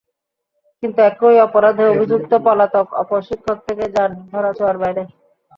[0.83, 5.01] কিন্তু একই অপরাধে অভিযুক্ত পলাতক অপর শিক্ষক থেকে যান ধরাছোঁয়ার বাইরে।